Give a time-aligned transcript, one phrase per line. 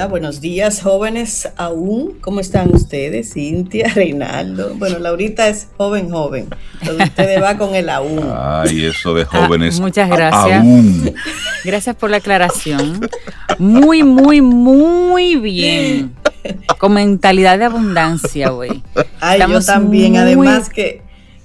[0.00, 2.16] Hola, buenos días, jóvenes aún.
[2.22, 3.34] ¿Cómo están ustedes?
[3.34, 4.74] Cintia, Reinaldo.
[4.76, 6.48] Bueno, Laurita es joven, joven.
[6.82, 8.26] Pero ustedes va con el aún.
[8.34, 9.78] Ay, eso de jóvenes.
[9.78, 10.58] Ah, muchas gracias.
[10.58, 11.14] Aún.
[11.66, 13.10] Gracias por la aclaración.
[13.58, 16.14] Muy, muy, muy bien.
[16.78, 18.82] Con mentalidad de abundancia, güey.
[19.20, 20.16] Ay, yo también.
[20.16, 21.02] Además que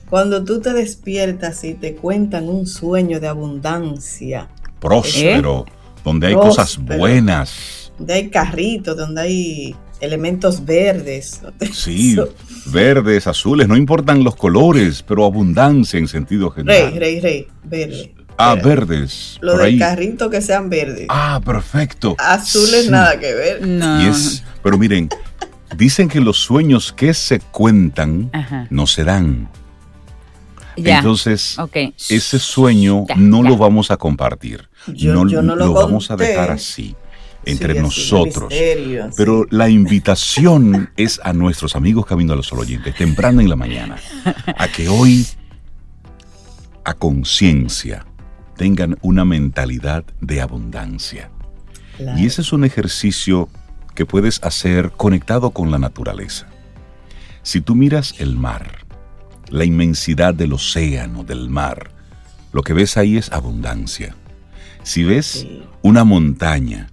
[0.10, 4.48] cuando tú te despiertas y te cuentan un sueño de abundancia.
[4.80, 5.66] Próspero,
[6.06, 11.42] donde hay cosas buenas donde hay carritos, donde hay elementos verdes.
[11.72, 12.16] Sí,
[12.68, 16.92] verdes, azules, no importan los colores, pero abundancia en sentido general.
[16.92, 18.16] Rey, rey, rey, verde.
[18.38, 19.38] Ah, verdes.
[19.42, 21.06] Lo de carritos que sean verdes.
[21.10, 22.16] Ah, perfecto.
[22.20, 23.66] Azules nada que ver.
[23.66, 24.14] No.
[24.62, 25.08] pero miren,
[25.78, 28.30] dicen que los sueños que se cuentan
[28.70, 29.50] no se dan.
[30.76, 31.56] Entonces,
[32.10, 34.68] ese sueño no lo vamos a compartir.
[34.88, 36.94] Yo no, lo, vamos a dejar así
[37.46, 38.52] entre nosotros.
[39.16, 43.56] Pero la invitación es a nuestros amigos Camino a los Sol oyentes, temprano en la
[43.56, 43.98] mañana,
[44.58, 45.26] a que hoy,
[46.84, 48.06] a conciencia,
[48.58, 51.30] tengan una mentalidad de abundancia.
[52.18, 53.50] Y ese es un ejercicio
[53.94, 56.48] que puedes hacer conectado con la naturaleza.
[57.42, 58.86] Si tú miras el mar,
[59.50, 61.92] la inmensidad del océano, del mar,
[62.52, 64.16] lo que ves ahí es abundancia.
[64.84, 65.48] Si ves
[65.82, 66.90] una montaña,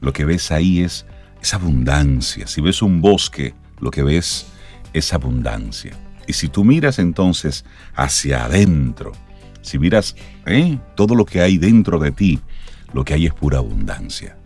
[0.00, 1.06] lo que ves ahí es,
[1.42, 2.46] es abundancia.
[2.46, 4.46] Si ves un bosque, lo que ves
[4.92, 5.92] es abundancia.
[6.26, 9.12] Y si tú miras entonces hacia adentro,
[9.62, 10.78] si miras ¿eh?
[10.94, 12.40] todo lo que hay dentro de ti,
[12.92, 14.36] lo que hay es pura abundancia.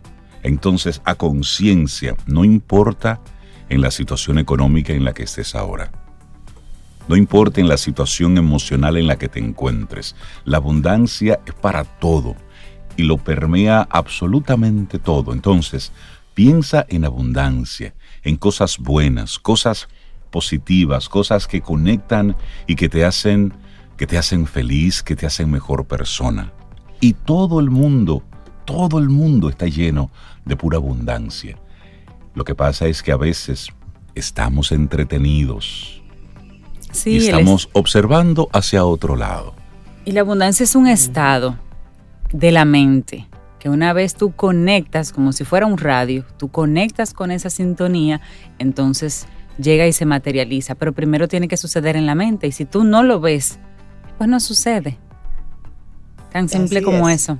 [0.43, 3.19] Entonces, a conciencia, no importa
[3.69, 5.91] en la situación económica en la que estés ahora.
[7.07, 10.15] No importa en la situación emocional en la que te encuentres.
[10.43, 12.35] La abundancia es para todo
[12.97, 15.33] y lo permea absolutamente todo.
[15.33, 15.91] Entonces,
[16.33, 19.87] piensa en abundancia, en cosas buenas, cosas
[20.31, 22.35] positivas, cosas que conectan
[22.67, 23.53] y que te hacen
[23.97, 26.51] que te hacen feliz, que te hacen mejor persona.
[26.99, 28.23] Y todo el mundo,
[28.65, 30.11] todo el mundo está lleno
[30.43, 31.57] de pura abundancia.
[32.33, 33.69] Lo que pasa es que a veces
[34.13, 36.01] estamos entretenidos
[37.05, 39.53] y estamos observando hacia otro lado.
[40.03, 41.57] Y la abundancia es un estado
[42.35, 43.27] de la mente,
[43.59, 48.19] que una vez tú conectas como si fuera un radio, tú conectas con esa sintonía,
[48.59, 49.25] entonces
[49.57, 52.83] llega y se materializa, pero primero tiene que suceder en la mente y si tú
[52.83, 53.57] no lo ves,
[54.17, 54.97] pues no sucede.
[56.33, 57.39] Tan simple como eso.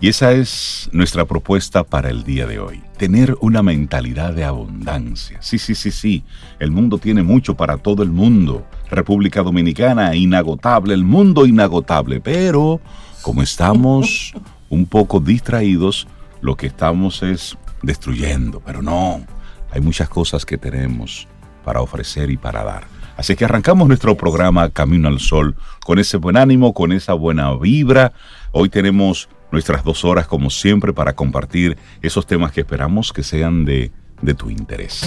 [0.00, 5.38] Y esa es nuestra propuesta para el día de hoy, tener una mentalidad de abundancia.
[5.40, 6.24] Sí, sí, sí, sí,
[6.58, 8.66] el mundo tiene mucho para todo el mundo.
[8.90, 12.80] República Dominicana, inagotable, el mundo inagotable, pero
[13.22, 14.34] como estamos
[14.68, 16.06] un poco distraídos,
[16.40, 19.24] lo que estamos es destruyendo, pero no,
[19.70, 21.28] hay muchas cosas que tenemos
[21.64, 22.84] para ofrecer y para dar.
[23.16, 27.54] Así que arrancamos nuestro programa Camino al Sol con ese buen ánimo, con esa buena
[27.54, 28.12] vibra.
[28.52, 33.64] Hoy tenemos nuestras dos horas como siempre para compartir esos temas que esperamos que sean
[33.64, 35.02] de, de tu interés.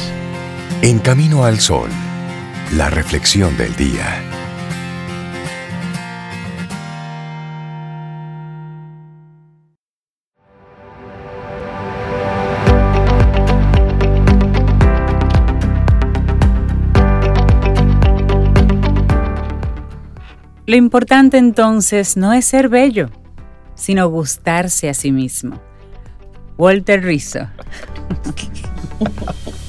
[0.81, 1.89] En Camino al Sol,
[2.73, 4.44] la reflexión del día.
[20.67, 23.09] Lo importante entonces no es ser bello,
[23.75, 25.59] sino gustarse a sí mismo.
[26.57, 27.47] Walter Rizzo.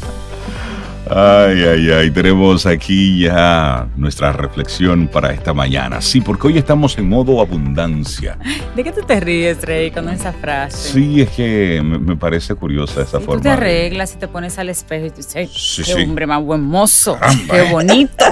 [1.08, 6.00] Ay, ay, ay, tenemos aquí ya nuestra reflexión para esta mañana.
[6.00, 8.36] Sí, porque hoy estamos en modo abundancia.
[8.74, 10.94] ¿De qué tú te ríes, Rey, con esa frase?
[10.94, 13.36] Sí, es que me, parece curiosa esa forma.
[13.36, 16.62] Tú te arreglas y te pones al espejo y tú dices, qué hombre más buen
[16.62, 17.16] mozo,
[17.50, 18.24] qué bonito.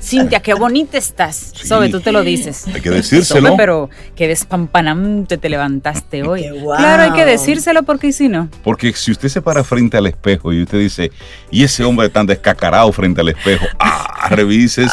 [0.00, 1.52] Cintia, qué bonita estás.
[1.54, 2.66] Sobe, tú te lo dices.
[2.72, 3.56] Hay que decírselo.
[3.56, 6.46] pero qué despampanante te levantaste hoy.
[6.76, 8.48] Claro, hay que decírselo porque si no.
[8.62, 11.10] Porque si usted se para frente al espejo y usted dice,
[11.50, 13.66] y ese hombre tan descacarado frente al espejo.
[13.78, 14.88] Ah, revísese,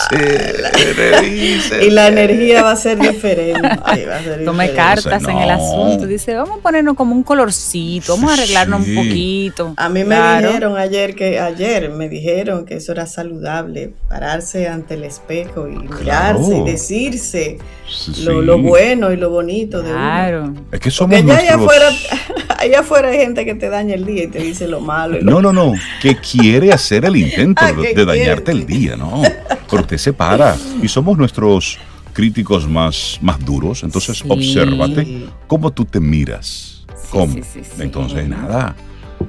[0.96, 1.86] revísese.
[1.86, 3.70] Y la energía va a ser diferente.
[4.44, 6.08] Tome cartas en el asunto.
[6.08, 9.74] Dice, vamos a ponernos como un colorcito, vamos a arreglarnos un poquito.
[9.78, 14.96] A mí me dijeron ayer que, ayer me dijeron que eso era saludable, pararse ante
[14.96, 17.58] el espejo y mirarse y decirse
[18.24, 20.54] lo, bueno y lo bonito de claro.
[20.72, 21.40] Es que somos nuestros...
[21.40, 21.90] allá afuera
[22.62, 25.20] allá afuera hay gente que te daña el día y te dice lo malo.
[25.22, 29.22] no, no, no, que quiere hacer el intento ah, de, dañarte el día, ¿no?
[29.70, 31.80] Pero usted se para y somos nuestros
[32.14, 36.86] críticos más, más duros, entonces obsérvate cómo tú te miras.
[37.10, 37.36] ¿Cómo?
[37.80, 38.76] entonces, nada.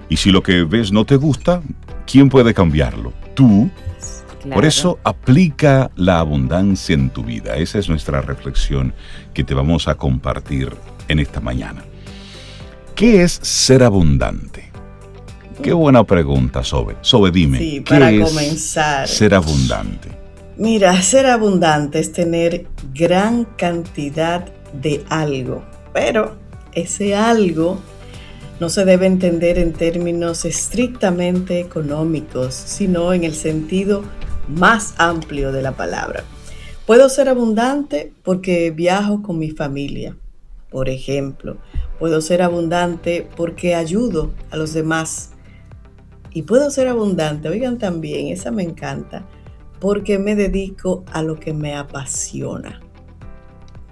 [0.08, 1.62] Y si lo que ves no te gusta,
[2.06, 3.12] ¿quién puede cambiarlo?
[3.34, 3.70] Tú.
[4.52, 7.54] Por eso aplica la abundancia en tu vida.
[7.56, 8.92] Esa es nuestra reflexión
[9.34, 10.72] que te vamos a compartir
[11.06, 11.84] en esta mañana.
[13.02, 14.70] ¿Qué es ser abundante?
[15.60, 16.94] Qué buena pregunta, Sobe.
[17.00, 17.58] Sobe, dime.
[17.58, 19.08] Sí, para comenzar.
[19.08, 20.08] Ser abundante.
[20.56, 26.36] Mira, ser abundante es tener gran cantidad de algo, pero
[26.74, 27.80] ese algo
[28.60, 34.04] no se debe entender en términos estrictamente económicos, sino en el sentido
[34.46, 36.22] más amplio de la palabra.
[36.86, 40.14] Puedo ser abundante porque viajo con mi familia,
[40.70, 41.56] por ejemplo.
[42.02, 45.30] Puedo ser abundante porque ayudo a los demás.
[46.32, 49.24] Y puedo ser abundante, oigan también, esa me encanta,
[49.78, 52.80] porque me dedico a lo que me apasiona.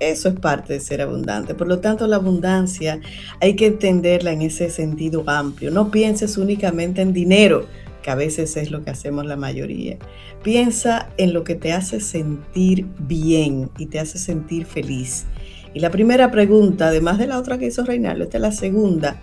[0.00, 1.54] Eso es parte de ser abundante.
[1.54, 3.00] Por lo tanto, la abundancia
[3.40, 5.70] hay que entenderla en ese sentido amplio.
[5.70, 7.66] No pienses únicamente en dinero,
[8.02, 9.98] que a veces es lo que hacemos la mayoría.
[10.42, 15.26] Piensa en lo que te hace sentir bien y te hace sentir feliz.
[15.72, 19.20] Y la primera pregunta, además de la otra que hizo Reinaldo, esta es la segunda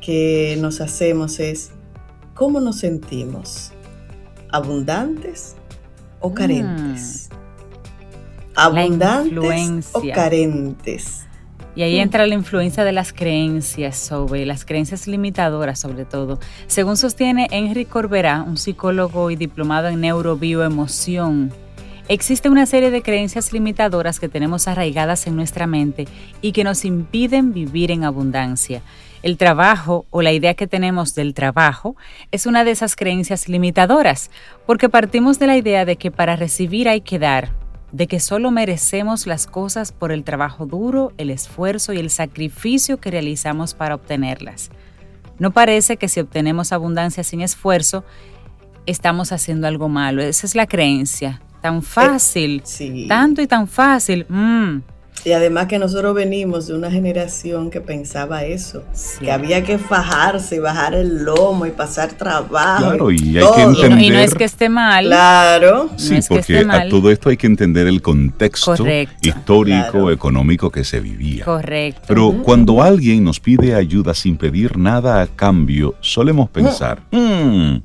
[0.00, 1.70] que nos hacemos es,
[2.34, 3.72] ¿cómo nos sentimos?
[4.50, 5.56] ¿Abundantes
[6.20, 7.28] o carentes?
[7.30, 7.36] Mm
[8.56, 11.22] abundantes o carentes.
[11.74, 16.40] Y ahí entra la influencia de las creencias sobre las creencias limitadoras sobre todo.
[16.66, 21.52] Según sostiene Henry Corberá, un psicólogo y diplomado en neurobioemoción,
[22.08, 26.06] existe una serie de creencias limitadoras que tenemos arraigadas en nuestra mente
[26.40, 28.82] y que nos impiden vivir en abundancia.
[29.22, 31.96] El trabajo o la idea que tenemos del trabajo
[32.30, 34.30] es una de esas creencias limitadoras,
[34.66, 37.50] porque partimos de la idea de que para recibir hay que dar,
[37.90, 42.98] de que solo merecemos las cosas por el trabajo duro, el esfuerzo y el sacrificio
[43.00, 44.70] que realizamos para obtenerlas.
[45.38, 48.04] No parece que si obtenemos abundancia sin esfuerzo,
[48.86, 50.22] estamos haciendo algo malo.
[50.22, 51.42] Esa es la creencia.
[51.66, 52.62] Tan fácil,
[53.08, 54.24] tanto y tan fácil.
[54.28, 54.82] Mm.
[55.24, 58.84] Y además que nosotros venimos de una generación que pensaba eso,
[59.18, 62.86] que había que fajarse y bajar el lomo y pasar trabajo.
[62.86, 64.02] Claro, y, hay que entender.
[64.02, 65.06] Y no, es que esté mal.
[65.06, 65.90] Claro.
[65.96, 68.76] Sí, porque a todo esto hay que entender el contexto
[69.20, 71.44] histórico, económico que se vivía.
[71.44, 72.02] Correcto.
[72.06, 77.82] Pero cuando alguien nos pide ayuda sin pedir nada a cambio, solemos pensar, mm, mm,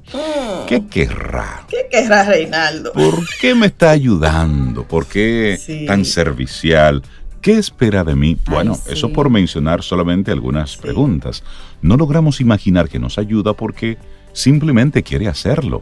[0.67, 1.65] ¿qué querrá?
[1.67, 2.93] ¿Qué querrá Reinaldo?
[2.93, 4.83] ¿Por qué me está ayudando?
[4.83, 7.01] ¿Por qué tan servicial?
[7.41, 8.37] ¿Qué espera de mí?
[8.47, 11.43] Bueno, eso por mencionar solamente algunas preguntas.
[11.81, 13.97] No logramos imaginar que nos ayuda porque
[14.31, 15.81] simplemente quiere hacerlo,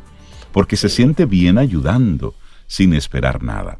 [0.53, 2.33] porque se siente bien ayudando,
[2.65, 3.79] sin esperar nada.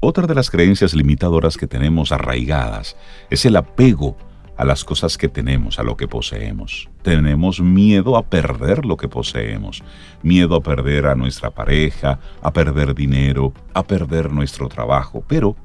[0.00, 2.94] Otra de las creencias limitadoras que tenemos arraigadas
[3.30, 4.18] es el apego
[4.58, 6.90] a las cosas que tenemos, a lo que poseemos.
[7.00, 9.82] Tenemos miedo a perder lo que poseemos,
[10.22, 15.56] miedo a perder a nuestra pareja, a perder dinero, a perder nuestro trabajo, pero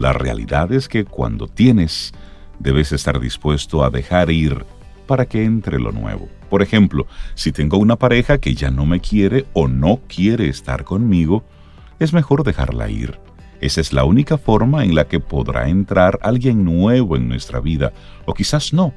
[0.00, 2.12] la realidad es que cuando tienes,
[2.58, 4.64] debes estar dispuesto a dejar ir
[5.06, 6.28] para que entre lo nuevo.
[6.48, 10.84] Por ejemplo, si tengo una pareja que ya no me quiere o no quiere estar
[10.84, 11.44] conmigo,
[11.98, 13.18] es mejor dejarla ir.
[13.60, 17.92] Esa es la única forma en la que podrá entrar alguien nuevo en nuestra vida,
[18.24, 18.94] o quizás no,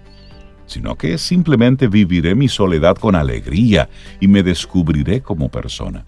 [0.68, 3.90] sino que simplemente viviré mi soledad con alegría
[4.22, 6.06] y me descubriré como persona.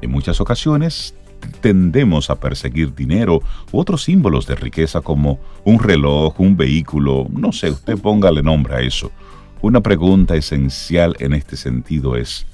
[0.00, 1.16] En muchas ocasiones
[1.60, 7.52] tendemos a perseguir dinero u otros símbolos de riqueza como un reloj, un vehículo, no
[7.52, 9.10] sé, usted póngale nombre a eso.
[9.60, 12.46] Una pregunta esencial en este sentido es,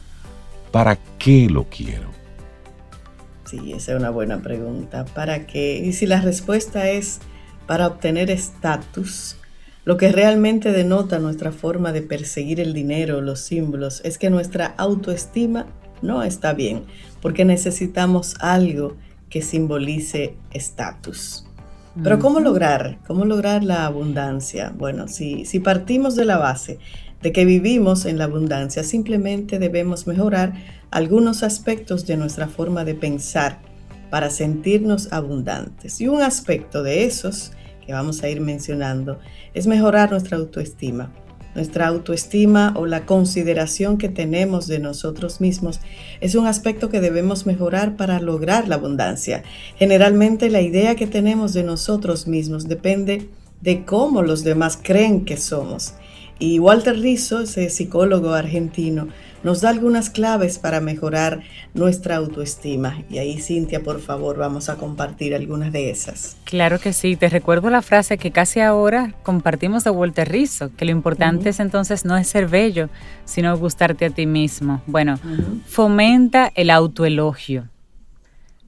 [0.71, 2.09] ¿para qué lo quiero?
[3.47, 5.07] Sí, esa es una buena pregunta.
[5.07, 5.79] ¿Para qué?
[5.79, 7.21] Y si la respuesta es
[7.67, 9.37] para obtener estatus,
[9.87, 14.75] lo que realmente denota nuestra forma de perseguir el dinero, los símbolos, es que nuestra
[14.77, 15.65] autoestima
[16.03, 16.85] no está bien
[17.21, 18.97] porque necesitamos algo
[19.29, 21.45] que simbolice estatus.
[22.03, 22.99] Pero ¿cómo lograr?
[23.07, 24.73] ¿Cómo lograr la abundancia?
[24.77, 26.79] Bueno, si, si partimos de la base
[27.23, 30.53] de que vivimos en la abundancia, simplemente debemos mejorar
[30.93, 33.59] algunos aspectos de nuestra forma de pensar
[34.11, 36.01] para sentirnos abundantes.
[36.01, 37.53] Y un aspecto de esos
[37.85, 39.19] que vamos a ir mencionando
[39.53, 41.11] es mejorar nuestra autoestima
[41.59, 45.81] nuestra autoestima o la consideración que tenemos de nosotros mismos
[46.21, 49.43] es un aspecto que debemos mejorar para lograr la abundancia.
[49.77, 53.29] Generalmente la idea que tenemos de nosotros mismos depende
[53.61, 55.95] de cómo los demás creen que somos.
[56.39, 59.09] Y Walter Rizzo, ese psicólogo argentino,
[59.43, 61.43] nos da algunas claves para mejorar
[61.75, 63.03] nuestra autoestima.
[63.11, 66.37] Y ahí, Cintia, por favor, vamos a compartir algunas de esas.
[66.45, 67.17] Claro que sí.
[67.17, 71.61] Te recuerdo la frase que casi ahora compartimos de Walter Rizzo, que lo importante es
[71.61, 72.89] entonces no es ser bello,
[73.25, 74.83] sino gustarte a ti mismo.
[74.87, 75.19] Bueno,
[75.67, 77.69] fomenta el autoelogio.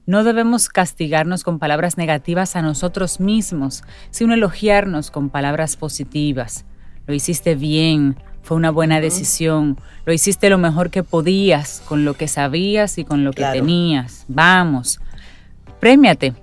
[0.05, 6.65] No debemos castigarnos con palabras negativas a nosotros mismos, sino elogiarnos con palabras positivas.
[7.11, 12.13] Lo hiciste bien, fue una buena decisión, lo hiciste lo mejor que podías, con lo
[12.13, 14.23] que sabías y con lo que tenías.
[14.29, 15.01] Vamos,
[15.81, 16.33] premiate.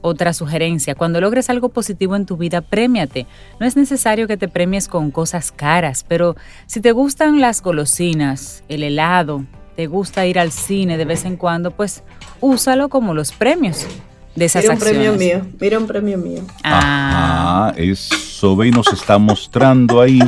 [0.00, 3.28] Otra sugerencia, cuando logres algo positivo en tu vida, premiate.
[3.60, 6.34] No es necesario que te premies con cosas caras, pero
[6.66, 9.44] si te gustan las golosinas, el helado,
[9.76, 12.02] te gusta ir al cine de vez en cuando, pues
[12.40, 13.86] úsalo como los premios
[14.34, 16.42] de esas mira un premio mío, mira un premio mío.
[16.64, 18.25] Ah, eso
[18.56, 20.20] ve y nos está mostrando ahí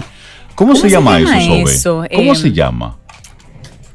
[0.59, 2.99] ¿Cómo, se, llama eso, ¿Cómo se em, llama?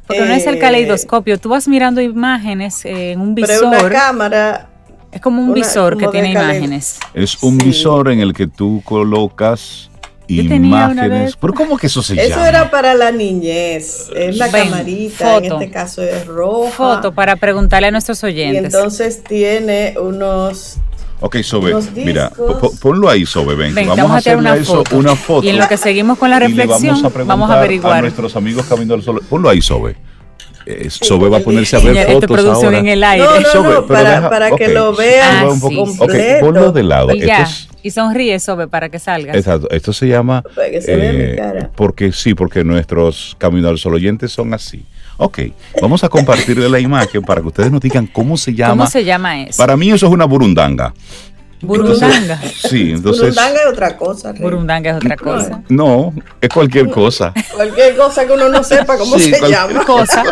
[0.08, 1.38] Porque no es el caleidoscopio.
[1.38, 3.70] Tú vas mirando imágenes en un visor.
[3.70, 4.70] Pero una cámara.
[5.12, 7.00] Es como un visor que tiene imágenes.
[7.14, 9.90] Es un visor en el que tú colocas
[10.30, 11.36] imágenes.
[11.36, 12.28] Pero ¿cómo que eso se llama?
[12.28, 14.10] Eso era para la niñez.
[14.16, 16.72] Es la camarita, en este caso es roja.
[16.72, 18.62] Foto para preguntarle a nuestros oyentes.
[18.62, 20.78] Y entonces tiene unos
[21.26, 22.34] Ok, Sobe, mira,
[22.82, 23.74] ponlo ahí, Sobe, ven.
[23.74, 24.98] vamos, a hacer una, foto.
[24.98, 25.48] una foto.
[25.48, 28.00] Y en lo que seguimos con la reflexión, vamos a, averiguar.
[28.00, 29.22] A nuestros amigos Camino al Sol.
[29.30, 29.96] Ponlo ahí, Sobe.
[30.66, 32.80] Eh, Sobe va a ponerse a ver fotos producción ahora.
[32.80, 33.26] en el aire.
[33.26, 35.78] No, no, no, para, para que lo vean ah, sí,
[36.42, 37.16] ponlo de lado.
[37.16, 37.48] Y, ya,
[37.82, 39.34] y sonríe, Sobe, para que salga.
[39.34, 39.70] Exacto.
[39.72, 40.42] Esto se llama...
[40.56, 41.72] Para que se vea mi eh, cara.
[41.74, 44.86] Porque sí, porque nuestros Camino al Sol oyentes son así.
[45.24, 45.40] Ok,
[45.82, 48.72] vamos a compartirle la imagen para que ustedes nos digan cómo se llama.
[48.72, 49.58] ¿Cómo se llama eso?
[49.58, 50.94] Para mí eso es una burundanga.
[51.62, 52.42] Burundanga.
[52.70, 53.22] sí, entonces.
[53.22, 54.34] Burundanga es otra cosa.
[54.34, 55.62] Burundanga es otra cosa.
[55.70, 57.34] No, es cualquier cosa.
[57.56, 59.86] cualquier cosa que uno no sepa cómo se llama.
[59.86, 60.24] Cosa.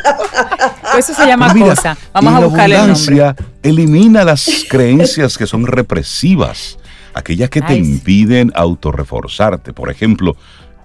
[0.98, 1.98] Eso se llama cosa.
[2.14, 3.36] Vamos a buscarle el nombre.
[3.64, 6.78] Elimina las creencias que son represivas,
[7.14, 9.72] aquellas que te impiden autorreforzarte.
[9.72, 10.36] Por ejemplo,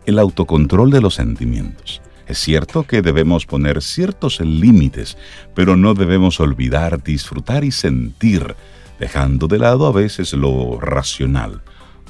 [0.07, 2.01] el autocontrol de los sentimientos.
[2.26, 5.16] Es cierto que debemos poner ciertos límites,
[5.54, 8.56] pero no debemos olvidar disfrutar y sentir
[8.99, 11.62] dejando de lado a veces lo racional.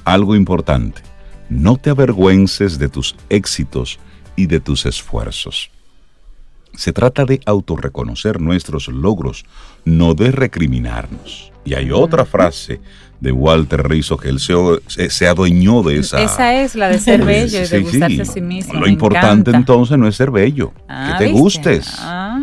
[0.04, 1.02] Algo importante,
[1.48, 3.98] no te avergüences de tus éxitos
[4.36, 5.70] y de tus esfuerzos.
[6.74, 9.44] Se trata de autorreconocer nuestros logros,
[9.84, 11.52] no de recriminarnos.
[11.66, 12.80] Y hay otra frase
[13.20, 16.22] de Walter Rizzo que él se, adueñó de esa.
[16.22, 18.74] Esa es la de ser bello y de gustarse a sí mismo.
[18.74, 21.96] Lo importante entonces no es ser bello, que ah, te gustes.
[21.98, 22.40] Ah.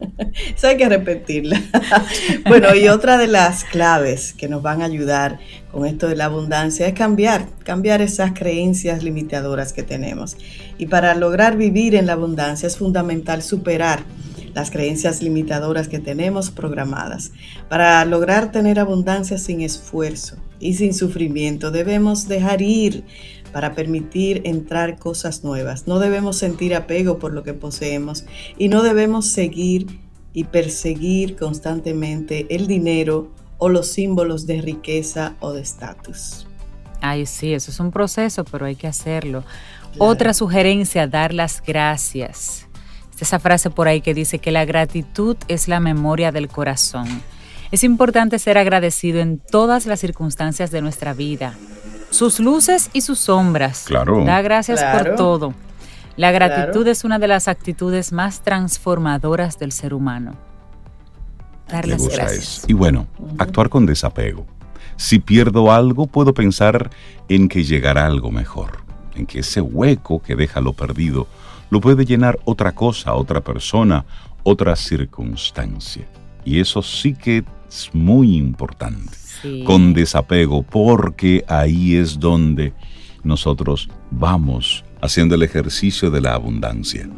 [0.56, 1.60] Eso hay que repetirla.
[2.46, 5.38] bueno, y otra de las claves que nos van a ayudar
[5.70, 10.36] con esto de la abundancia es cambiar, cambiar esas creencias limitadoras que tenemos.
[10.78, 14.00] Y para lograr vivir en la abundancia es fundamental superar
[14.54, 17.32] las creencias limitadoras que tenemos programadas.
[17.68, 23.04] Para lograr tener abundancia sin esfuerzo y sin sufrimiento debemos dejar ir
[23.52, 25.86] para permitir entrar cosas nuevas.
[25.86, 28.24] No debemos sentir apego por lo que poseemos
[28.58, 29.86] y no debemos seguir
[30.32, 36.46] y perseguir constantemente el dinero o los símbolos de riqueza o de estatus.
[37.00, 39.44] Ay, sí, eso es un proceso, pero hay que hacerlo.
[39.98, 42.66] Otra sugerencia, dar las gracias.
[43.24, 47.06] Esa frase por ahí que dice que la gratitud es la memoria del corazón.
[47.70, 51.54] Es importante ser agradecido en todas las circunstancias de nuestra vida,
[52.10, 53.84] sus luces y sus sombras.
[53.86, 54.24] Claro.
[54.24, 55.54] Da gracias por todo.
[56.16, 60.34] La gratitud es una de las actitudes más transformadoras del ser humano.
[61.68, 62.64] Dar las gracias.
[62.66, 63.06] Y bueno,
[63.38, 64.44] actuar con desapego.
[64.96, 66.90] Si pierdo algo, puedo pensar
[67.28, 68.82] en que llegará algo mejor,
[69.14, 71.26] en que ese hueco que deja lo perdido
[71.70, 74.04] lo puede llenar otra cosa, otra persona,
[74.42, 76.06] otra circunstancia.
[76.44, 79.16] Y eso sí que es muy importante
[79.64, 82.74] con desapego, porque ahí es donde
[83.22, 87.08] nosotros vamos haciendo el ejercicio de la abundancia.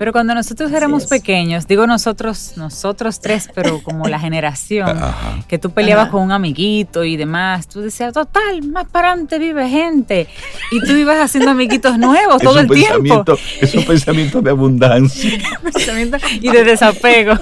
[0.00, 4.98] Pero cuando nosotros éramos pequeños, digo nosotros, nosotros tres, pero como la generación,
[5.46, 9.68] que tú peleabas con un amiguito y demás, tú decías, total, más para adelante vive
[9.68, 10.26] gente.
[10.72, 13.26] Y tú ibas haciendo amiguitos nuevos todo el tiempo.
[13.60, 15.32] Es un pensamiento de abundancia.
[16.40, 17.34] y de desapego.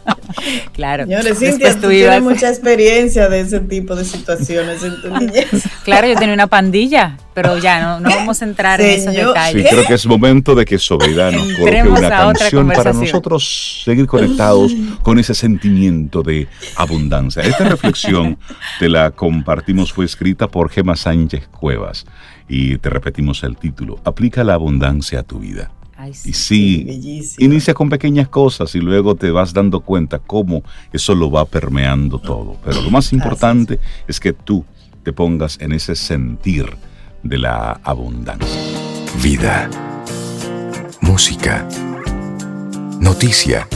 [0.74, 1.04] claro.
[1.04, 5.48] Señores, Cintia, tú, tienes mucha experiencia de ese tipo de situaciones en tu niñez.
[5.82, 9.62] Claro, yo tenía una pandilla, pero ya no, no vamos a entrar en esos detalles.
[9.62, 11.46] Sí, creo que es momento de que Sobeida nos
[11.86, 17.42] una canción para nosotros seguir conectados con ese sentimiento de abundancia.
[17.42, 18.38] Esta reflexión
[18.78, 22.06] te la compartimos, fue escrita por Gema Sánchez Cuevas
[22.48, 25.70] y te repetimos el título, aplica la abundancia a tu vida.
[26.24, 31.30] y sí, inicia con pequeñas cosas y luego te vas dando cuenta cómo eso lo
[31.30, 32.56] va permeando todo.
[32.64, 33.78] Pero lo más importante
[34.08, 34.64] es que tú
[35.02, 36.74] te pongas en ese sentir
[37.28, 38.60] de la abundancia.
[39.22, 39.68] Vida.
[41.00, 41.66] Música.
[43.00, 43.66] Noticia.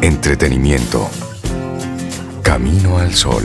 [0.00, 1.08] Entretenimiento.
[2.42, 3.42] Camino al sol.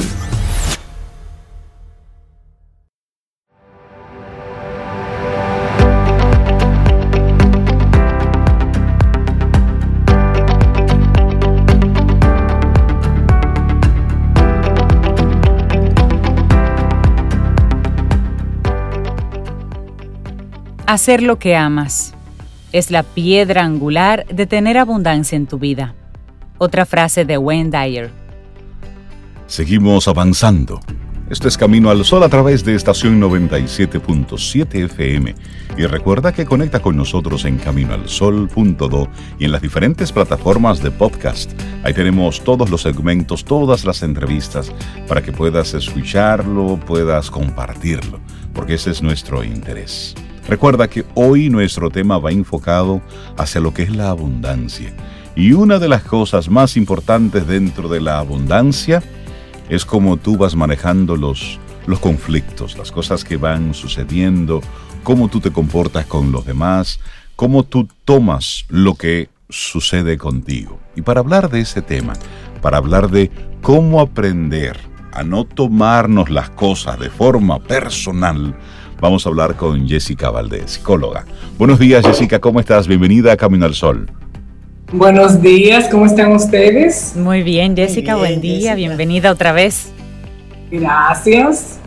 [20.87, 22.13] Hacer lo que amas
[22.71, 25.95] es la piedra angular de tener abundancia en tu vida.
[26.59, 28.09] Otra frase de Wayne Dyer.
[29.47, 30.79] Seguimos avanzando.
[31.29, 35.35] Esto es Camino al Sol a través de estación 97.7 FM.
[35.75, 41.51] Y recuerda que conecta con nosotros en caminoalsol.do y en las diferentes plataformas de podcast.
[41.83, 44.71] Ahí tenemos todos los segmentos, todas las entrevistas
[45.05, 48.21] para que puedas escucharlo, puedas compartirlo,
[48.53, 50.15] porque ese es nuestro interés.
[50.47, 53.01] Recuerda que hoy nuestro tema va enfocado
[53.35, 54.93] hacia lo que es la abundancia.
[55.35, 59.03] Y una de las cosas más importantes dentro de la abundancia
[59.67, 64.61] es cómo tú vas manejando los, los conflictos, las cosas que van sucediendo,
[65.03, 67.01] cómo tú te comportas con los demás,
[67.35, 70.79] cómo tú tomas lo que sucede contigo.
[70.95, 72.13] Y para hablar de ese tema,
[72.61, 74.79] para hablar de cómo aprender
[75.11, 78.55] a no tomarnos las cosas de forma personal,
[78.99, 81.25] vamos a hablar con Jessica Valdés, psicóloga.
[81.57, 82.87] Buenos días, Jessica, ¿cómo estás?
[82.87, 84.09] Bienvenida a Camino al Sol.
[84.91, 87.15] Buenos días, ¿cómo están ustedes?
[87.15, 89.91] Muy bien, Jessica, buen día, bienvenida otra vez.
[90.71, 91.79] Gracias.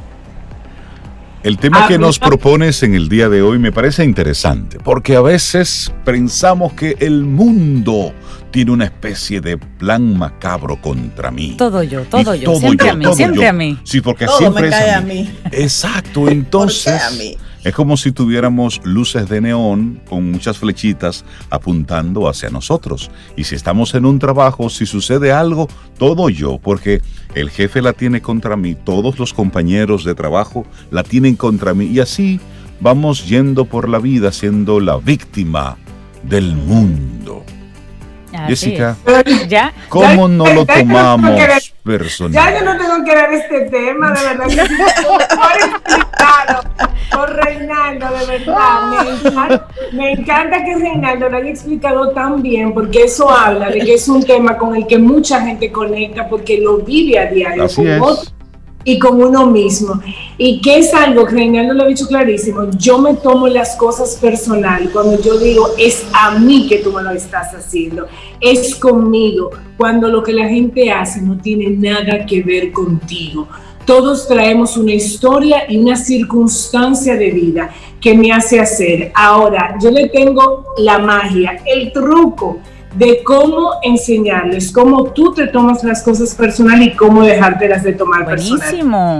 [1.42, 5.22] El tema que nos propones en el día de hoy me parece interesante, porque a
[5.22, 8.12] veces pensamos que el mundo
[8.50, 11.54] tiene una especie de plan macabro contra mí.
[11.56, 13.78] Todo yo, todo yo, siempre a mí, siempre a mí.
[13.84, 15.30] Sí, porque siempre es a mí.
[15.52, 23.10] Exacto, entonces es como si tuviéramos luces de neón con muchas flechitas apuntando hacia nosotros.
[23.36, 27.02] Y si estamos en un trabajo, si sucede algo, todo yo, porque
[27.34, 31.86] el jefe la tiene contra mí, todos los compañeros de trabajo la tienen contra mí
[31.86, 32.40] y así
[32.80, 35.76] vamos yendo por la vida siendo la víctima
[36.22, 37.44] del mundo.
[38.46, 38.96] Jessica,
[39.48, 39.72] ¿Ya?
[39.88, 41.38] ¿cómo no lo tomamos
[41.84, 42.32] personal?
[42.32, 44.46] Ya yo no tengo que ver este tema, de verdad.
[47.10, 49.66] por Reinaldo, de verdad.
[49.92, 54.08] Me encanta, que Reinaldo lo haya explicado tan bien, porque eso habla de que es
[54.08, 57.64] un tema con el que mucha gente conecta, porque lo vive a diario.
[57.64, 58.00] Así es
[58.84, 60.00] y con uno mismo.
[60.38, 64.16] Y que es algo que Reinaldo lo ha dicho clarísimo, yo me tomo las cosas
[64.16, 68.06] personal cuando yo digo, es a mí que tú me lo estás haciendo,
[68.40, 73.48] es conmigo, cuando lo que la gente hace no tiene nada que ver contigo.
[73.84, 79.10] Todos traemos una historia y una circunstancia de vida que me hace hacer.
[79.14, 82.60] Ahora, yo le tengo la magia, el truco
[82.94, 88.24] de cómo enseñarles, cómo tú te tomas las cosas personal y cómo dejártelas de tomar
[88.24, 89.18] Buenísimo.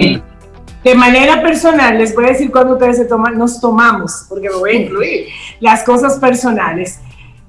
[0.82, 4.56] De manera personal, les voy a decir cuando ustedes se toman, nos tomamos, porque me
[4.56, 5.26] voy a incluir,
[5.60, 7.00] las cosas personales.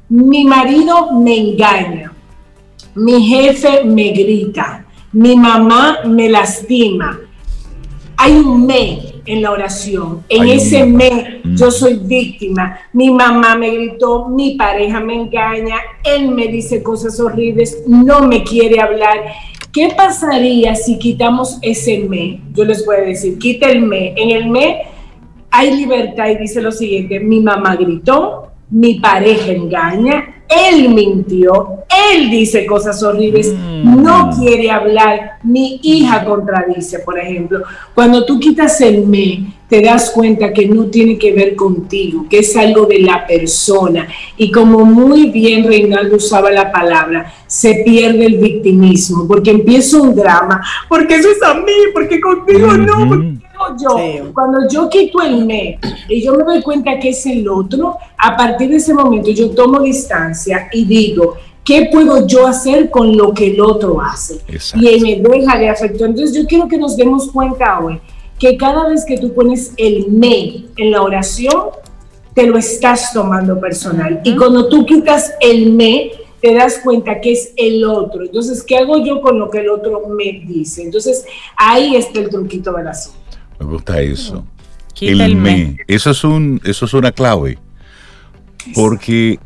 [0.10, 2.12] Mi marido me engaña,
[2.94, 7.18] mi jefe me grita, mi mamá me lastima.
[8.18, 10.24] Hay un me en la oración.
[10.30, 11.72] En ese me yo mm.
[11.72, 12.80] soy víctima.
[12.94, 18.44] Mi mamá me gritó, mi pareja me engaña, él me dice cosas horribles, no me
[18.44, 19.20] quiere hablar.
[19.72, 22.42] ¿Qué pasaría si quitamos ese me?
[22.54, 24.14] Yo les voy a decir, quita el me.
[24.18, 24.82] En el me
[25.52, 32.30] hay libertad y dice lo siguiente, mi mamá gritó, mi pareja engaña, él mintió, él
[32.30, 34.04] dice cosas horribles, mm.
[34.04, 37.64] no quiere hablar, mi hija contradice, por ejemplo.
[37.96, 42.40] Cuando tú quitas el me, te das cuenta que no tiene que ver contigo, que
[42.40, 44.06] es algo de la persona.
[44.36, 50.14] Y como muy bien Reinaldo usaba la palabra, se pierde el victimismo, porque empieza un
[50.14, 53.40] drama, porque eso es a mí, porque contigo no,
[53.80, 57.98] yo, cuando yo quito el me y yo me doy cuenta que es el otro,
[58.18, 63.16] a partir de ese momento yo tomo distancia y digo, ¿qué puedo yo hacer con
[63.16, 64.40] lo que el otro hace?
[64.76, 66.06] Y me deja de afecto.
[66.06, 68.00] Entonces yo quiero que nos demos cuenta hoy
[68.40, 71.68] que cada vez que tú pones el me en la oración,
[72.34, 74.22] te lo estás tomando personal.
[74.24, 78.24] Y cuando tú quitas el me, te das cuenta que es el otro.
[78.24, 80.82] Entonces, ¿qué hago yo con lo que el otro me dice?
[80.82, 81.24] Entonces,
[81.56, 83.21] ahí está el truquito del asunto.
[83.62, 84.44] Me gusta eso.
[85.02, 85.78] el, me.
[85.88, 87.60] Eso es un, eso es una clave.
[88.74, 89.40] Porque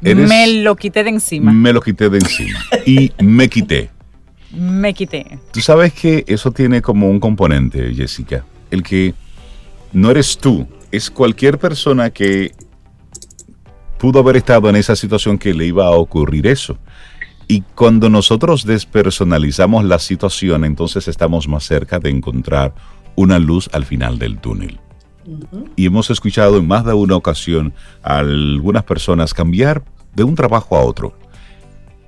[0.00, 1.52] me lo quité de encima.
[1.52, 2.58] Me lo quité de encima.
[2.84, 3.90] y me quité.
[4.50, 5.38] Me quité.
[5.52, 8.44] Tú sabes que eso tiene como un componente, Jessica.
[8.72, 9.14] El que
[9.92, 12.52] no eres tú, es cualquier persona que
[13.98, 16.76] pudo haber estado en esa situación que le iba a ocurrir eso.
[17.46, 22.74] Y cuando nosotros despersonalizamos la situación, entonces estamos más cerca de encontrar
[23.18, 24.78] una luz al final del túnel.
[25.74, 29.82] Y hemos escuchado en más de una ocasión a algunas personas cambiar
[30.14, 31.18] de un trabajo a otro.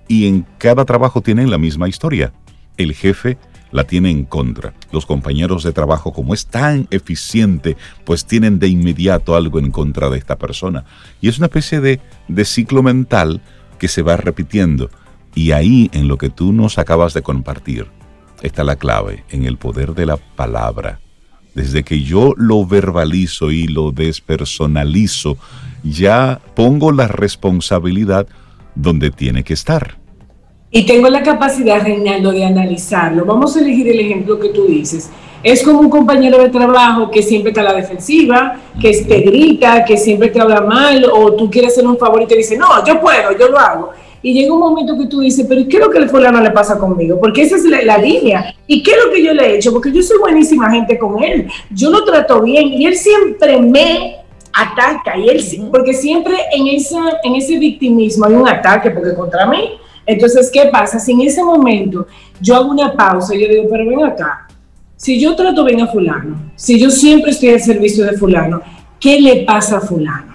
[0.06, 2.32] Y en cada trabajo tienen la misma historia.
[2.76, 3.38] El jefe
[3.72, 4.72] la tiene en contra.
[4.92, 10.10] Los compañeros de trabajo, como es tan eficiente, pues tienen de inmediato algo en contra
[10.10, 10.84] de esta persona.
[11.20, 13.42] Y es una especie de, de ciclo mental
[13.80, 14.90] que se va repitiendo.
[15.34, 17.88] Y ahí, en lo que tú nos acabas de compartir,
[18.42, 21.00] está la clave, en el poder de la palabra.
[21.54, 25.36] Desde que yo lo verbalizo y lo despersonalizo,
[25.82, 28.26] ya pongo la responsabilidad
[28.74, 29.98] donde tiene que estar.
[30.70, 33.24] Y tengo la capacidad, Reinaldo, de analizarlo.
[33.24, 35.10] Vamos a elegir el ejemplo que tú dices.
[35.42, 39.84] Es como un compañero de trabajo que siempre está a la defensiva, que te grita,
[39.84, 42.84] que siempre te habla mal, o tú quieres hacer un favor y te dice, no,
[42.86, 43.90] yo puedo, yo lo hago.
[44.22, 46.50] Y llega un momento que tú dices, pero ¿qué es lo que el fulano le
[46.50, 47.18] pasa conmigo?
[47.18, 48.54] Porque esa es la, línea.
[48.66, 49.72] ¿Y qué es lo que yo le he hecho?
[49.72, 51.48] Porque yo soy buenísima gente con él.
[51.70, 54.16] Yo lo trato bien y él siempre me
[54.52, 55.16] ataca.
[55.16, 59.78] Y él, porque siempre en, esa, en ese victimismo hay un ataque, porque contra mí
[60.10, 60.98] entonces, ¿qué pasa?
[60.98, 62.06] Si en ese momento
[62.40, 64.48] yo hago una pausa y yo digo, pero ven acá,
[64.96, 68.60] si yo trato bien a fulano, si yo siempre estoy al servicio de fulano,
[68.98, 70.29] ¿qué le pasa a fulano?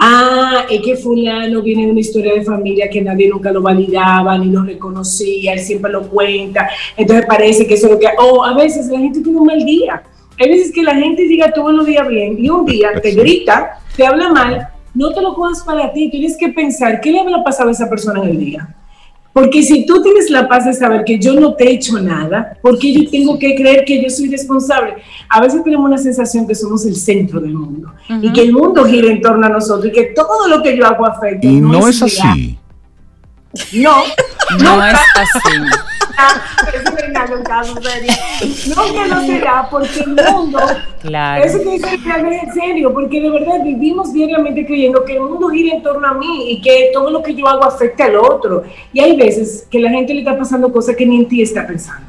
[0.00, 4.38] Ah, es que fulano viene de una historia de familia que nadie nunca lo validaba
[4.38, 8.06] ni lo reconocía, él siempre lo cuenta, entonces parece que eso es lo que...
[8.18, 10.02] O a veces la gente tiene un mal día.
[10.38, 13.80] Hay veces que la gente diga todos los días bien y un día te grita,
[13.96, 17.44] te habla mal no te lo cojas para ti, tienes que pensar qué le habrá
[17.44, 18.74] pasado a esa persona en el día.
[19.32, 22.56] Porque si tú tienes la paz de saber que yo no te he hecho nada,
[22.60, 24.94] porque yo tengo que creer que yo soy responsable?
[25.28, 28.84] A veces tenemos una sensación que somos el centro del mundo y que el mundo
[28.84, 31.46] gira en torno a nosotros y que todo lo que yo hago afecta.
[31.46, 32.58] Y no, es, así.
[33.72, 34.02] No,
[34.60, 35.58] no, es así.
[38.74, 40.58] No que no será, porque el mundo,
[41.00, 41.44] claro.
[41.44, 45.48] eso que dice es en serio, porque de verdad vivimos diariamente creyendo que el mundo
[45.48, 48.64] gira en torno a mí y que todo lo que yo hago afecta al otro.
[48.92, 51.66] Y hay veces que la gente le está pasando cosas que ni en ti está
[51.66, 52.06] pensando.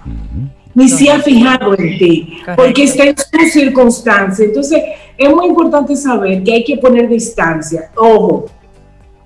[0.74, 4.46] Ni se ha fijado en ti, porque está en su circunstancia.
[4.46, 4.82] Entonces,
[5.18, 7.92] es muy importante saber que hay que poner distancia.
[7.96, 8.46] Ojo,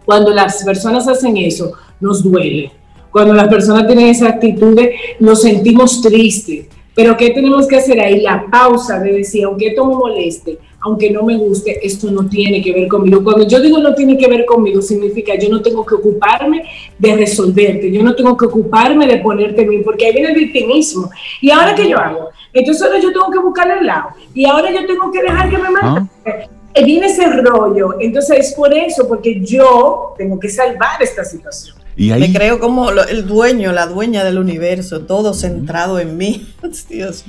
[0.06, 2.72] cuando las personas hacen eso, nos duele
[3.14, 4.78] cuando las personas tienen esa actitud,
[5.20, 6.66] nos sentimos tristes.
[6.96, 8.22] Pero ¿qué tenemos que hacer ahí?
[8.22, 12.62] La pausa de decir, aunque esto me moleste, aunque no me guste, esto no tiene
[12.62, 13.24] que ver conmigo.
[13.24, 16.64] Cuando yo digo no tiene que ver conmigo, significa yo no tengo que ocuparme
[16.98, 21.10] de resolverte, yo no tengo que ocuparme de ponerte bien, porque ahí viene el victimismo.
[21.40, 22.30] ¿Y ahora qué yo hago?
[22.52, 24.10] Entonces ahora yo tengo que buscarle el lado.
[24.34, 26.10] Y ahora yo tengo que dejar que me mate.
[26.26, 26.84] Ah.
[26.84, 27.96] Viene ese rollo.
[28.00, 31.83] Entonces es por eso, porque yo tengo que salvar esta situación.
[31.96, 36.48] Y Me creo como el dueño, la dueña del universo, todo centrado en mí.
[36.90, 37.24] Dios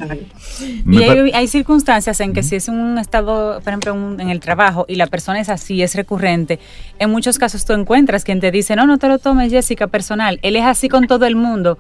[0.87, 4.94] Y hay, circunstancias en que si es un estado, por ejemplo, en el trabajo y
[4.94, 6.59] la persona es así, es recurrente,
[6.98, 10.38] en muchos casos tú encuentras quien te dice, no, no te lo tomes, Jessica, personal.
[10.42, 11.79] Él es así con todo el mundo.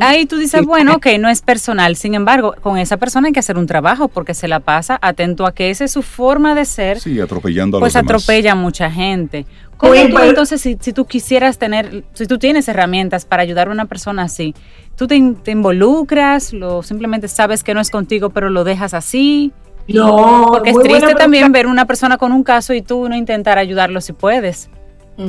[0.00, 1.96] Ahí tú dices, bueno, ok, no es personal.
[1.96, 5.46] Sin embargo, con esa persona hay que hacer un trabajo porque se la pasa atento
[5.46, 7.00] a que esa es su forma de ser.
[7.00, 9.46] Sí, atropellando a Pues atropella a mucha gente.
[9.76, 13.86] ¿Cómo tú entonces, si, tú quisieras tener, si tú tienes herramientas para ayudar a una
[13.86, 14.54] persona así,
[14.96, 19.52] tú te, involucras, lo simplemente sabes que no es contigo, pero lo dejas así?
[19.88, 20.46] No.
[20.50, 24.00] Porque es triste también ver una persona con un caso y tú no intentar ayudarlo
[24.00, 24.70] si puedes.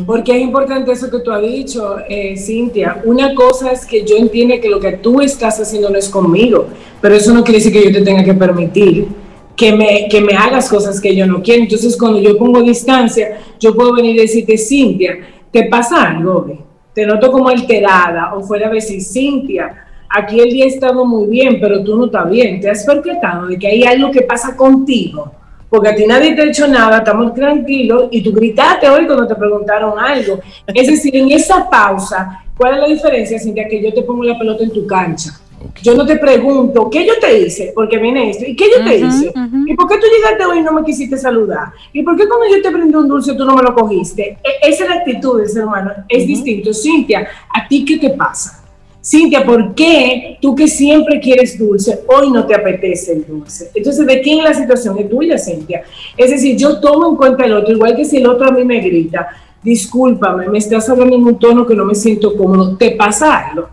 [0.06, 3.04] Porque es importante eso que tú has dicho, eh, Cintia.
[3.06, 6.68] Una cosa es que yo entienda que lo que tú estás haciendo no es conmigo,
[7.00, 9.08] pero eso no quiere decir que yo te tenga que permitir
[9.56, 11.64] que me, que me hagas cosas que yo no quiero.
[11.64, 15.18] Entonces, cuando yo pongo distancia, yo puedo venir y decirte, Cintia,
[15.52, 16.48] ¿te pasa algo?
[16.94, 21.28] Te noto como alterada, o fuera a decir, Cintia, aquí el día ha estado muy
[21.28, 22.60] bien, pero tú no estás bien.
[22.60, 25.32] ¿Te has percatado de que hay algo que pasa contigo?
[25.70, 29.28] Porque a ti nadie te ha hecho nada, estamos tranquilos y tú gritaste hoy cuando
[29.28, 30.40] te preguntaron algo.
[30.68, 33.68] Es decir, en esa pausa, ¿cuál es la diferencia, Cintia?
[33.68, 35.40] Que yo te pongo la pelota en tu cancha.
[35.82, 37.72] Yo no te pregunto, ¿qué yo te hice?
[37.74, 38.46] Porque viene esto.
[38.46, 39.34] ¿Y qué yo te hice?
[39.66, 41.72] ¿Y por qué tú llegaste hoy y no me quisiste saludar?
[41.92, 44.38] ¿Y por qué cuando yo te brindé un dulce tú no me lo cogiste?
[44.44, 45.92] E, esa es la actitud del ser humano.
[46.08, 46.74] Es distinto.
[46.74, 48.65] Cintia, ¿a ti qué te pasa?
[49.06, 53.70] Cintia, ¿por qué tú que siempre quieres dulce, hoy no te apetece el dulce?
[53.76, 54.98] Entonces, ¿de quién es la situación?
[54.98, 55.84] Es tuya, Cintia.
[56.18, 58.64] Es decir, yo tomo en cuenta el otro, igual que si el otro a mí
[58.64, 59.28] me grita,
[59.62, 63.70] discúlpame, me estás hablando en un tono que no me siento cómodo, te pasa algo.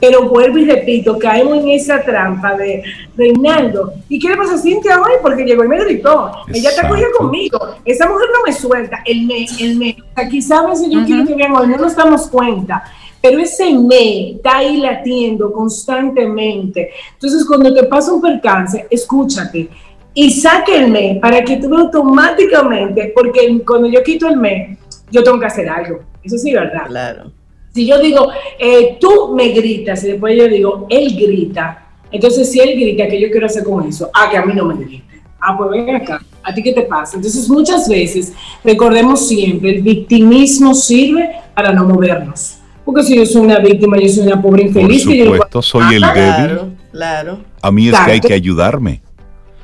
[0.00, 2.82] Pero vuelvo y repito, caemos en esa trampa de
[3.16, 3.92] Reinaldo.
[4.08, 5.12] ¿Y qué le pasa a Cintia hoy?
[5.22, 6.32] Porque llegó y me gritó.
[6.52, 7.58] Ella te apoya conmigo.
[7.84, 8.98] Esa mujer no me suelta.
[9.06, 9.96] El me, el me.
[10.16, 12.82] Aquí sabes, yo quiero que vean hoy, no nos damos cuenta
[13.24, 16.90] pero ese me está ahí latiendo constantemente.
[17.14, 19.70] Entonces, cuando te pasa un percance, escúchate
[20.12, 24.76] y saque el me para que tú automáticamente, porque cuando yo quito el me,
[25.10, 26.00] yo tengo que hacer algo.
[26.22, 26.86] Eso sí, ¿verdad?
[26.86, 27.32] Claro.
[27.72, 31.82] Si yo digo, eh, tú me gritas y después yo digo, él grita,
[32.12, 34.10] entonces si él grita, ¿qué yo quiero hacer con eso?
[34.12, 35.22] Ah, que a mí no me grite.
[35.40, 37.16] Ah, pues ven acá, ¿a ti qué te pasa?
[37.16, 42.53] Entonces muchas veces, recordemos siempre, el victimismo sirve para no movernos.
[42.84, 45.04] Porque si yo soy una víctima, yo soy una pobre infeliz.
[45.04, 46.34] Por supuesto, soy el ah, débil.
[46.34, 47.38] Claro, claro.
[47.62, 49.00] A mí es que hay que ayudarme.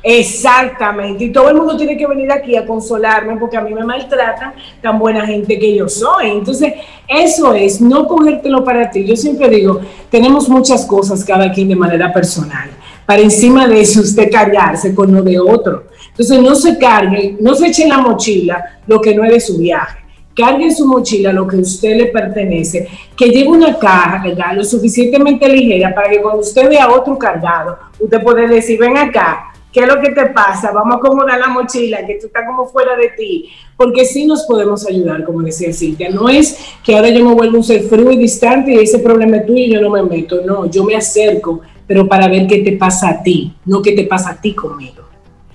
[0.03, 3.85] Exactamente, y todo el mundo tiene que venir aquí a consolarme porque a mí me
[3.85, 6.31] maltratan tan buena gente que yo soy.
[6.31, 6.73] Entonces,
[7.07, 9.05] eso es, no cogértelo para ti.
[9.05, 9.81] Yo siempre digo,
[10.11, 12.71] tenemos muchas cosas cada quien de manera personal.
[13.05, 15.85] Para encima de eso, usted cargarse con lo de otro.
[16.09, 19.41] Entonces, no se cargue, no se eche en la mochila lo que no es de
[19.41, 20.01] su viaje
[20.35, 24.23] cargue en su mochila lo que a usted le pertenece, que lleve una caja
[24.55, 29.53] lo suficientemente ligera para que cuando usted vea otro cargado, usted puede decir, ven acá,
[29.73, 30.73] ¿qué es lo que te pasa?
[30.73, 34.43] Vamos a acomodar la mochila, que tú estás como fuera de ti, porque sí nos
[34.45, 36.11] podemos ayudar, como decía Cintia.
[36.11, 39.39] No es que ahora yo me vuelvo un ser frío y distante y ese problema
[39.39, 42.59] es tuyo y yo no me meto, no, yo me acerco, pero para ver qué
[42.59, 45.05] te pasa a ti, no qué te pasa a ti conmigo.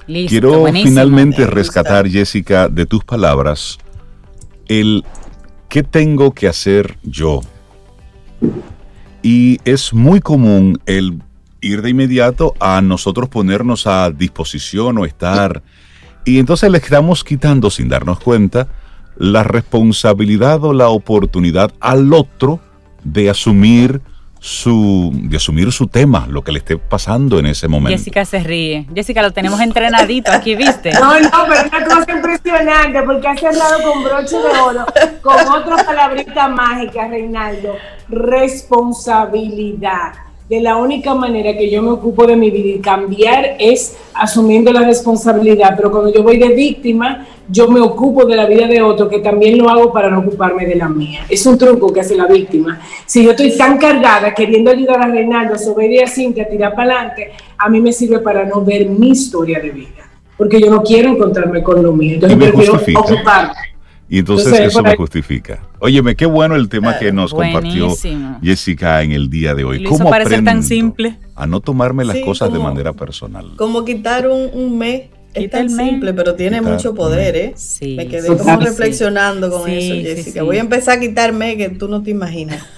[0.06, 3.80] Quiero finalmente rescatar, Jessica, de tus palabras,
[4.68, 5.04] el
[5.70, 7.42] qué tengo que hacer yo.
[9.22, 11.22] Y es muy común el
[11.62, 15.64] ir de inmediato a nosotros ponernos a disposición o estar.
[16.24, 18.68] Y entonces le estamos quitando sin darnos cuenta
[19.18, 22.60] la responsabilidad o la oportunidad al otro
[23.04, 24.02] de asumir
[24.46, 27.98] su, de asumir su tema, lo que le esté pasando en ese momento.
[27.98, 28.86] Jessica se ríe.
[28.94, 30.92] Jessica, lo tenemos entrenadito aquí, ¿viste?
[30.94, 34.86] No, no, pero es una cosa impresionante porque ha cerrado con broche de oro,
[35.24, 37.76] con otra palabrita mágica, Reinaldo.
[38.08, 40.14] Responsabilidad
[40.50, 44.72] de la única manera que yo me ocupo de mi vida y cambiar es asumiendo
[44.72, 48.82] la responsabilidad, pero cuando yo voy de víctima, yo me ocupo de la vida de
[48.82, 51.26] otro, que también lo hago para no ocuparme de la mía.
[51.30, 52.80] Es un truco que hace la víctima.
[53.06, 56.76] Si yo estoy tan cargada queriendo ayudar a Reinaldo, a Soberia, a Cintia, a tirar
[56.76, 60.70] para adelante, a mí me sirve para no ver mi historia de vida, porque yo
[60.70, 63.75] no quiero encontrarme con lo mío, entonces prefiero ocuparme.
[64.08, 65.64] Y entonces, eso me justifica.
[65.80, 67.90] Óyeme, qué bueno el tema que nos compartió
[68.42, 69.84] Jessica en el día de hoy.
[69.84, 71.18] ¿Cómo parece tan simple?
[71.36, 73.54] A no tomarme las cosas de manera personal.
[73.58, 75.04] Como quitar un, un mes.
[75.34, 77.54] Es tan simple, pero tiene mucho poder, ¿eh?
[77.58, 77.96] Sí.
[77.98, 80.44] Me quedé como reflexionando con eso, Jessica.
[80.44, 82.64] Voy a empezar a quitarme que tú no te imaginas.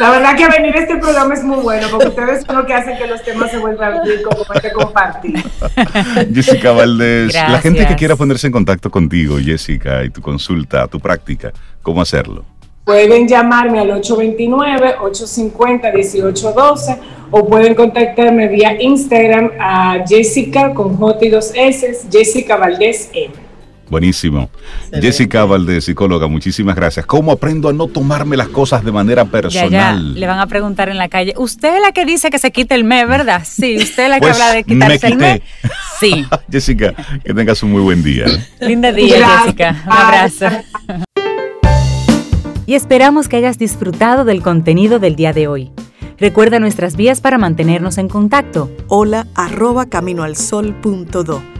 [0.00, 2.72] La verdad que venir a este programa es muy bueno, porque ustedes son lo que
[2.72, 5.44] hacen que los temas se vuelvan como hay que compartir.
[6.34, 11.00] Jessica Valdés, la gente que quiera ponerse en contacto contigo, Jessica, y tu consulta, tu
[11.00, 12.46] práctica, ¿cómo hacerlo?
[12.84, 16.98] Pueden llamarme al 829-850-1812
[17.30, 23.34] o pueden contactarme vía Instagram a Jessica con J y dos S, Jessica Valdés M.
[23.90, 24.48] Buenísimo.
[24.92, 27.04] Jessica Valdés, psicóloga, muchísimas gracias.
[27.06, 29.70] ¿Cómo aprendo a no tomarme las cosas de manera personal?
[29.70, 32.52] Ya, Le van a preguntar en la calle, ¿usted es la que dice que se
[32.52, 33.42] quite el mes, verdad?
[33.44, 35.40] Sí, usted es la que pues habla de quitarse el mes.
[35.98, 36.24] Sí.
[36.50, 38.26] Jessica, que tengas un muy buen día.
[38.60, 39.82] Linda día, Jessica.
[39.84, 40.46] Un abrazo.
[42.66, 45.72] Y esperamos que hayas disfrutado del contenido del día de hoy.
[46.16, 48.70] Recuerda nuestras vías para mantenernos en contacto.
[48.86, 51.59] Hola arroba caminoalsol.do.